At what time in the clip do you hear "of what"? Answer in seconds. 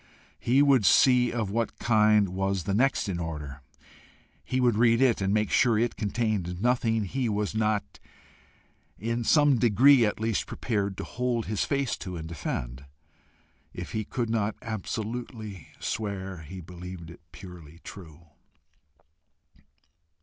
1.31-1.77